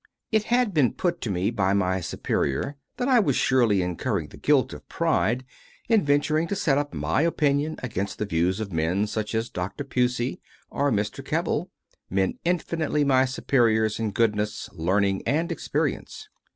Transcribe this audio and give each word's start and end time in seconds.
It 0.31 0.45
had 0.45 0.73
been 0.73 0.93
put 0.93 1.21
to 1.21 1.29
me 1.29 1.51
by 1.51 1.73
my 1.73 2.01
Superior 2.01 2.75
that 2.97 3.07
I 3.07 3.19
was 3.19 3.35
surely 3.35 3.83
incurring 3.83 4.29
the 4.29 4.37
guilt 4.37 4.73
of 4.73 4.89
pride 4.89 5.45
in 5.87 6.03
venturing 6.03 6.47
to 6.47 6.55
set 6.55 6.79
up 6.79 6.91
my 6.95 7.21
opinion 7.21 7.75
against 7.83 8.17
the 8.17 8.25
views 8.25 8.59
of 8.59 8.73
men, 8.73 9.05
such 9.05 9.35
as 9.35 9.51
Dr. 9.51 9.83
Pusey 9.83 10.39
or 10.71 10.89
Mr. 10.91 11.23
Keble 11.23 11.69
men 12.09 12.39
infinitely 12.43 13.03
my 13.03 13.25
superiors 13.25 13.99
in 13.99 14.09
goodness, 14.09 14.71
learning, 14.73 15.21
and 15.27 15.51
experience. 15.51 16.29